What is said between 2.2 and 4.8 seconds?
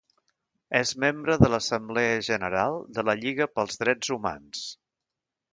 general de la Lliga pels Drets Humans.